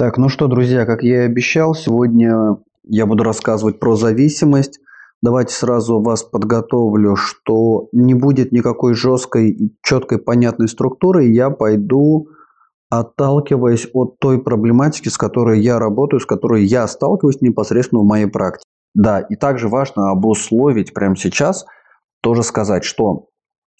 [0.00, 4.80] Так, ну что, друзья, как я и обещал, сегодня я буду рассказывать про зависимость.
[5.20, 11.26] Давайте сразу вас подготовлю, что не будет никакой жесткой, четкой, понятной структуры.
[11.26, 12.28] Я пойду
[12.88, 18.26] отталкиваясь от той проблематики, с которой я работаю, с которой я сталкиваюсь непосредственно в моей
[18.26, 18.64] практике.
[18.94, 21.66] Да, и также важно обусловить прямо сейчас,
[22.22, 23.26] тоже сказать, что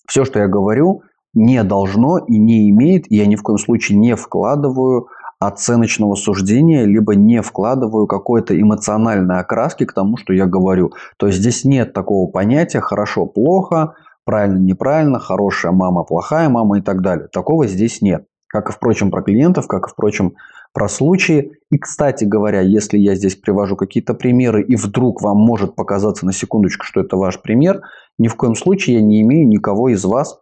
[0.07, 1.01] все, что я говорю,
[1.33, 5.09] не должно и не имеет, и я ни в коем случае не вкладываю
[5.41, 10.93] оценочного суждения, либо не вкладываю какой-то эмоциональной окраски к тому, что я говорю.
[11.17, 13.95] То есть здесь нет такого понятия хорошо-плохо,
[14.27, 17.29] правильно-неправильно, хорошая мама, плохая мама и так далее.
[17.33, 18.27] Такого здесь нет.
[18.49, 20.35] Как и, впрочем, про клиентов, как и, впрочем,
[20.75, 21.53] про случаи.
[21.71, 26.33] И, кстати говоря, если я здесь привожу какие-то примеры, и вдруг вам может показаться на
[26.33, 27.81] секундочку, что это ваш пример,
[28.19, 30.39] ни в коем случае я не имею никого из вас,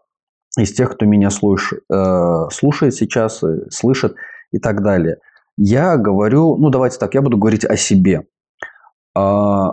[0.58, 4.16] из тех, кто меня слушает, э, слушает сейчас, слышит
[4.52, 5.18] и так далее.
[5.56, 8.26] Я говорю, ну давайте так, я буду говорить о себе,
[9.16, 9.64] э,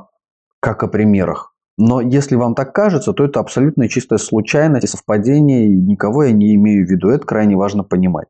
[0.60, 1.56] как о примерах.
[1.78, 6.56] Но если вам так кажется, то это абсолютно чистая случайность, совпадение, и никого я не
[6.56, 7.10] имею в виду.
[7.10, 8.28] Это крайне важно понимать.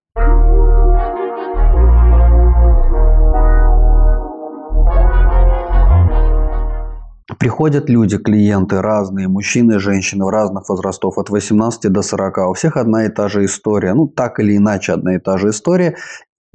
[7.40, 12.38] Приходят люди, клиенты разные, мужчины и женщины в разных возрастов, от 18 до 40.
[12.50, 13.94] У всех одна и та же история.
[13.94, 15.96] Ну, так или иначе, одна и та же история.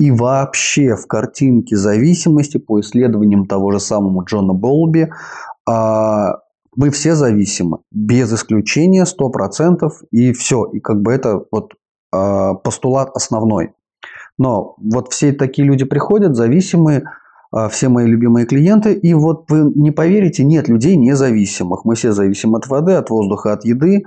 [0.01, 5.13] И вообще в картинке зависимости, по исследованиям того же самого Джона Болби,
[5.69, 6.39] а,
[6.75, 10.65] мы все зависимы, без исключения 100%, и все.
[10.73, 11.75] И как бы это вот
[12.15, 13.75] э, постулат основной.
[14.39, 17.03] Но вот все такие люди приходят, зависимые,
[17.55, 21.85] э, все мои любимые клиенты, и вот вы не поверите, нет людей независимых.
[21.85, 24.05] Мы все зависим от воды, от воздуха, от еды.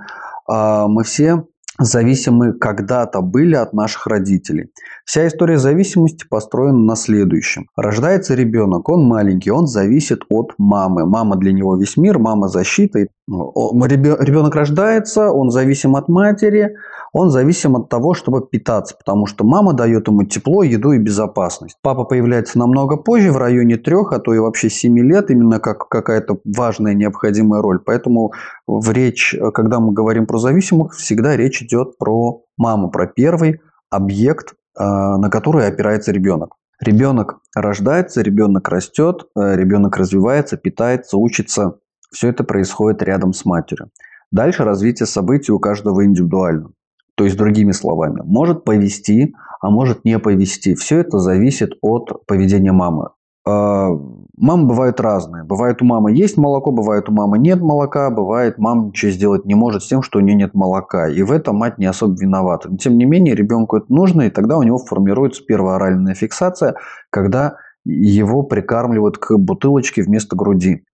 [0.48, 1.44] Мы все
[1.78, 4.70] зависимы когда-то были от наших родителей.
[5.04, 7.66] Вся история зависимости построена на следующем.
[7.76, 11.04] Рождается ребенок, он маленький, он зависит от мамы.
[11.06, 13.06] Мама для него весь мир, мама защита.
[13.26, 16.76] Ребенок рождается, он зависим от матери,
[17.14, 21.78] он зависим от того, чтобы питаться, потому что мама дает ему тепло, еду и безопасность.
[21.80, 25.88] Папа появляется намного позже, в районе трех, а то и вообще семи лет, именно как
[25.88, 27.78] какая-то важная необходимая роль.
[27.78, 28.32] Поэтому
[28.66, 33.60] в речь, когда мы говорим про зависимых, всегда речь идет про маму, про первый
[33.90, 36.56] объект, э, на который опирается ребенок.
[36.80, 41.78] Ребенок рождается, ребенок растет, э, ребенок развивается, питается, учится.
[42.10, 43.90] Все это происходит рядом с матерью.
[44.32, 46.70] Дальше развитие событий у каждого индивидуально.
[47.16, 50.74] То есть, другими словами, может повести, а может не повести.
[50.74, 53.10] Все это зависит от поведения мамы.
[53.46, 53.90] А,
[54.36, 55.44] мамы бывают разные.
[55.44, 59.54] Бывает у мамы есть молоко, бывает у мамы нет молока, бывает мама ничего сделать не
[59.54, 61.08] может с тем, что у нее нет молока.
[61.08, 62.70] И в этом мать не особо виновата.
[62.70, 66.76] Но, тем не менее, ребенку это нужно, и тогда у него формируется первая оральная фиксация,
[67.10, 70.84] когда его прикармливают к бутылочке вместо груди.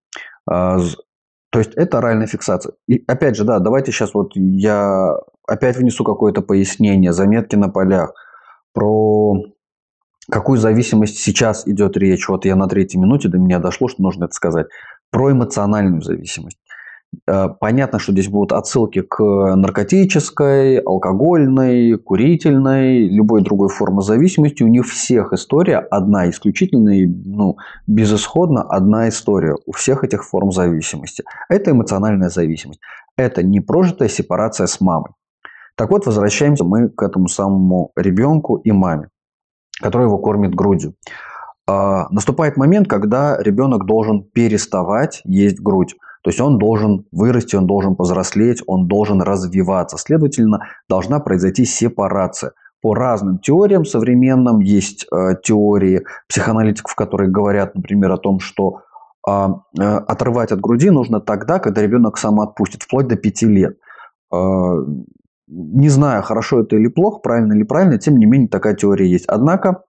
[0.49, 0.79] А,
[1.51, 2.75] то есть это оральная фиксация.
[2.89, 5.17] И опять же, да, давайте сейчас вот я
[5.51, 8.15] опять внесу какое-то пояснение, заметки на полях
[8.73, 9.35] про
[10.31, 12.29] какую зависимость сейчас идет речь.
[12.29, 14.67] Вот я на третьей минуте до меня дошло, что нужно это сказать.
[15.11, 16.59] Про эмоциональную зависимость.
[17.27, 19.21] Э, понятно, что здесь будут отсылки к
[19.57, 24.63] наркотической, алкогольной, курительной, любой другой форме зависимости.
[24.63, 27.57] У них всех история одна, исключительная, ну,
[27.89, 31.25] безысходно одна история у всех этих форм зависимости.
[31.49, 32.81] Это эмоциональная зависимость.
[33.17, 35.11] Это непрожитая сепарация с мамой.
[35.81, 39.09] Так вот, возвращаемся мы к этому самому ребенку и маме,
[39.81, 40.93] которая его кормит грудью.
[41.67, 45.95] А, наступает момент, когда ребенок должен переставать есть грудь.
[46.23, 49.97] То есть он должен вырасти, он должен повзрослеть, он должен развиваться.
[49.97, 52.53] Следовательно, должна произойти сепарация.
[52.83, 58.83] По разным теориям современным есть э, теории психоаналитиков, которые говорят, например, о том, что
[59.27, 63.79] э, э, отрывать от груди нужно тогда, когда ребенок сам отпустит, вплоть до 5 лет.
[64.31, 64.75] Э,
[65.51, 69.27] не знаю, хорошо это или плохо, правильно или правильно, тем не менее такая теория есть.
[69.27, 69.83] Однако,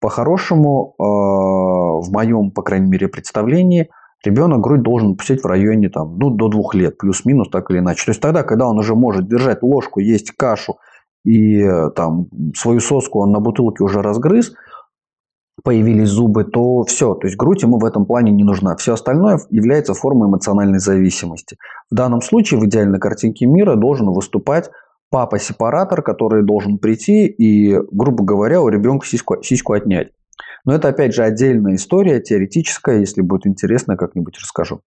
[0.00, 3.88] по-хорошему, э, в моем, по крайней мере, представлении–
[4.24, 8.04] ребенок грудь должен пустить в районе там, ну, до двух лет, плюс-минус, так или иначе.
[8.04, 10.76] То есть тогда, когда он уже может держать ложку, есть кашу
[11.24, 14.52] и э, там свою соску он на бутылке уже разгрыз,
[15.64, 17.14] появились зубы, то все.
[17.14, 18.76] То есть грудь ему в этом плане не нужна.
[18.76, 21.56] Все остальное является формой эмоциональной зависимости.
[21.90, 24.70] В данном случае в идеальной картинке мира должен выступать
[25.10, 30.12] папа-сепаратор, который должен прийти и, грубо говоря, у ребенка сиську, сиську отнять.
[30.64, 32.98] Но это, опять же, отдельная история, теоретическая.
[32.98, 34.80] Если будет интересно, как-нибудь расскажу.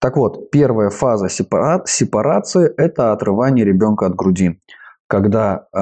[0.00, 1.82] Так вот, первая фаза сепара...
[1.84, 4.60] сепарации– это отрывание ребенка от груди.
[5.08, 5.78] Когда э,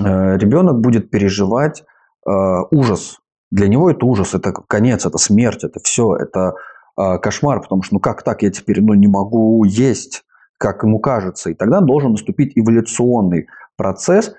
[0.00, 1.84] э, ребенок будет переживать
[2.26, 2.30] э,
[2.70, 3.18] ужас.
[3.52, 6.54] Для него это ужас, это конец, это смерть, это все, это
[6.98, 10.24] э, кошмар, потому что ну как так, я теперь ну, не могу есть,
[10.56, 11.50] как ему кажется.
[11.50, 14.34] И тогда должен наступить эволюционный процесс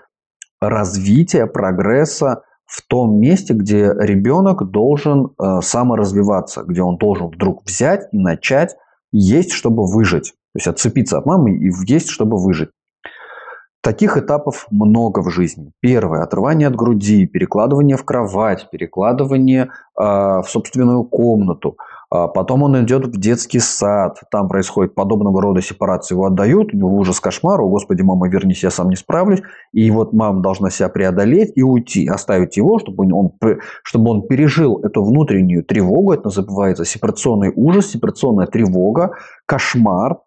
[0.60, 8.08] развития, прогресса в том месте, где ребенок должен э, саморазвиваться, где он должен вдруг взять
[8.14, 8.76] и начать
[9.12, 10.32] есть, чтобы выжить.
[10.54, 12.70] То есть отцепиться от мамы и есть, чтобы выжить.
[13.84, 15.74] Таких этапов много в жизни.
[15.82, 19.70] Первое– отрывание от груди, перекладывание в кровать, перекладывание э,
[20.02, 21.76] в собственную комнату.
[22.10, 26.78] А потом он идет в детский сад, там происходит подобного рода сепарация, его отдают, у
[26.78, 29.42] него ужас, кошмар, о господи, мама, вернись, я сам не справлюсь.
[29.74, 33.34] И вот мама должна себя преодолеть и уйти, оставить его, чтобы он,
[33.84, 39.12] чтобы он пережил эту внутреннюю тревогу, это называется сепарационный ужас, сепарационная тревога,
[39.46, 40.20] кошмар,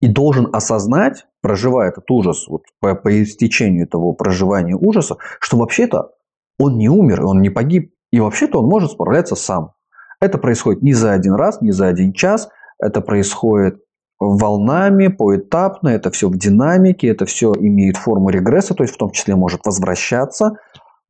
[0.00, 6.12] и должен осознать, проживая этот ужас, вот по, по истечению этого проживания ужаса, что вообще-то
[6.58, 9.72] он не умер, он не погиб, и вообще-то он может справляться сам.
[10.20, 12.48] Это происходит не за один раз, не за один час,
[12.80, 13.80] это происходит
[14.18, 19.10] волнами, поэтапно, это все в динамике, это все имеет форму регресса, то есть в том
[19.10, 20.56] числе может возвращаться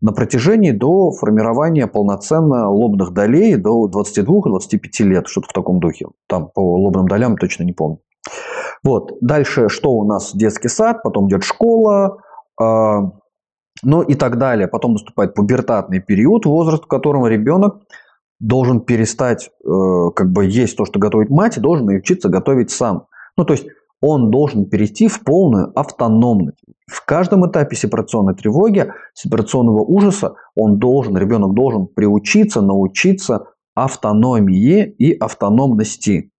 [0.01, 6.07] на протяжении до формирования полноценно лобных долей до 22-25 лет, что-то в таком духе.
[6.29, 7.99] Там по лобным долям точно не помню.
[8.85, 9.13] Вот.
[9.21, 10.35] Дальше что у нас?
[10.35, 12.19] Детский сад, потом идет школа,
[12.61, 12.65] э,
[13.83, 14.69] ну и так далее.
[14.69, 17.83] Потом наступает пубертатный период, возраст, в котором ребенок
[18.41, 23.07] должен перестать э, как бы есть то, что готовит мать, и должен научиться готовить сам.
[23.37, 23.67] Ну, то есть
[24.01, 26.59] он должен перейти в полную автономность.
[26.87, 35.17] В каждом этапе сепарационной тревоги, сепарационного ужаса, он должен, ребенок должен приучиться, научиться автономии и
[35.17, 36.31] автономности.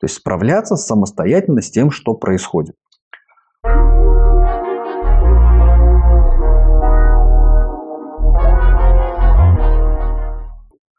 [0.00, 2.76] То есть справляться самостоятельно с тем, что происходит.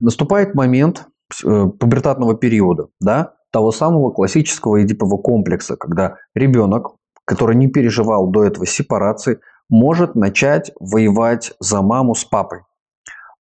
[0.01, 1.07] Наступает момент
[1.43, 8.45] э, пубертатного периода, да, того самого классического эдипового комплекса, когда ребенок, который не переживал до
[8.45, 12.61] этого сепарации, может начать воевать за маму с папой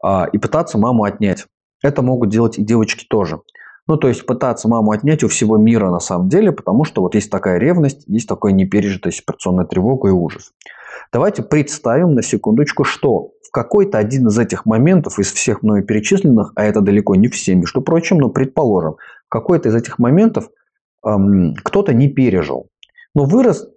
[0.02, 1.46] а, и пытаться маму отнять.
[1.82, 3.40] Это могут делать и девочки тоже.
[3.88, 7.14] Ну, то есть пытаться маму отнять у всего мира на самом деле, потому что вот
[7.14, 10.52] есть такая ревность, есть такое непережитая сепарационная тревога и ужас.
[11.10, 16.52] Давайте представим на секундочку, что в какой-то один из этих моментов, из всех мною перечисленных,
[16.54, 18.96] а это далеко не все, между прочим, но предположим,
[19.30, 20.50] какой-то из этих моментов
[21.06, 22.68] эм, кто-то не пережил,
[23.14, 23.70] но вырос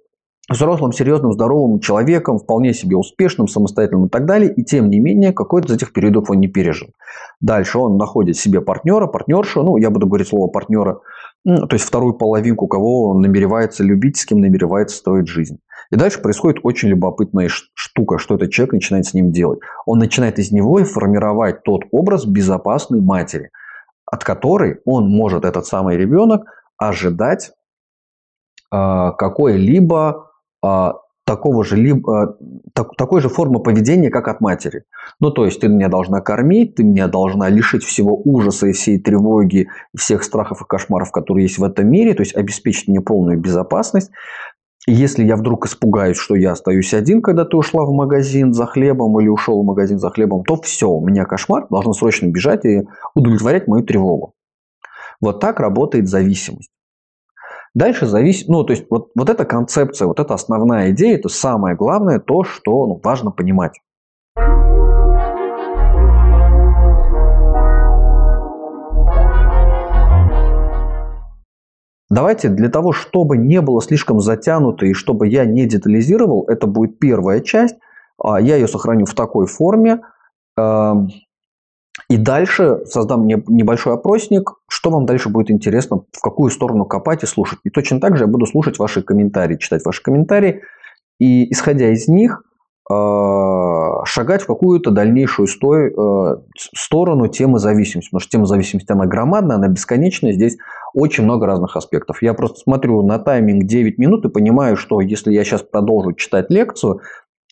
[0.51, 5.33] взрослым, серьезным, здоровым человеком, вполне себе успешным, самостоятельным и так далее, и тем не менее
[5.33, 6.89] какой-то из этих периодов он не пережил.
[7.39, 10.99] Дальше он находит себе партнера, партнершу, ну, я буду говорить слово партнера,
[11.43, 15.59] ну, то есть вторую половинку, кого он намеревается любить, с кем намеревается строить жизнь.
[15.89, 19.59] И дальше происходит очень любопытная штука, что этот человек начинает с ним делать.
[19.85, 23.49] Он начинает из него формировать тот образ безопасной матери,
[24.05, 26.45] от которой он может, этот самый ребенок,
[26.77, 27.51] ожидать
[28.71, 30.30] э, какой-либо а,
[31.31, 32.35] такого же, либо, а,
[32.73, 34.83] так, такой же формы поведения, как от матери.
[35.19, 38.99] Ну, то есть, ты меня должна кормить, ты меня должна лишить всего ужаса и всей
[38.99, 43.39] тревоги, всех страхов и кошмаров, которые есть в этом мире, то есть, обеспечить мне полную
[43.39, 44.11] безопасность.
[44.87, 49.19] Если я вдруг испугаюсь, что я остаюсь один, когда ты ушла в магазин за хлебом
[49.21, 52.87] или ушел в магазин за хлебом, то все, у меня кошмар, должен срочно бежать и
[53.13, 54.33] удовлетворять мою тревогу.
[55.21, 56.71] Вот так работает зависимость.
[57.73, 61.73] Дальше зависит, ну, то есть вот, вот эта концепция, вот эта основная идея, это самое
[61.73, 63.79] главное, то, что ну, важно понимать.
[72.09, 76.99] Давайте для того, чтобы не было слишком затянуто и чтобы я не детализировал, это будет
[76.99, 77.77] первая часть.
[78.21, 80.01] А я ее сохраню в такой форме.
[82.11, 87.25] И дальше создам небольшой опросник, что вам дальше будет интересно, в какую сторону копать и
[87.25, 87.59] слушать.
[87.63, 90.61] И точно так же я буду слушать ваши комментарии, читать ваши комментарии,
[91.19, 92.43] и исходя из них
[92.91, 92.93] э,
[94.03, 98.09] шагать в какую-то дальнейшую э, сторону темы зависимости.
[98.09, 100.57] Потому что тема зависимости, она громадная, она бесконечная, здесь
[100.93, 102.21] очень много разных аспектов.
[102.21, 106.49] Я просто смотрю на тайминг 9 минут и понимаю, что если я сейчас продолжу читать
[106.49, 106.99] лекцию,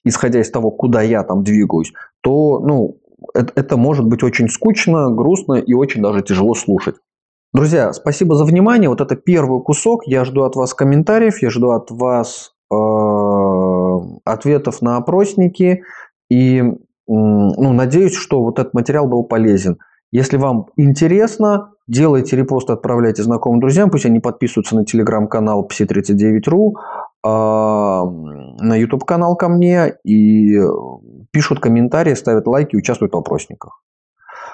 [0.03, 2.97] исходя из того, куда я там двигаюсь, то ну,
[3.33, 6.95] это, может быть очень скучно, грустно и очень даже тяжело слушать.
[7.53, 8.89] Друзья, спасибо за внимание.
[8.89, 10.03] Вот это первый кусок.
[10.05, 12.75] Я жду от вас комментариев, я жду от вас э,
[14.23, 15.83] ответов на опросники.
[16.29, 16.63] И
[17.07, 19.79] ну, надеюсь, что вот этот материал был полезен.
[20.11, 26.73] Если вам интересно, делайте репост, отправляйте знакомым друзьям, пусть они подписываются на телеграм-канал psi39.ru,
[27.23, 30.59] а, на YouTube-канал ко мне и
[31.31, 33.83] пишут комментарии, ставят лайки, участвуют в опросниках.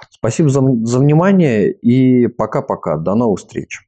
[0.09, 2.97] Спасибо за, за внимание и пока-пока.
[2.97, 3.88] До новых встреч.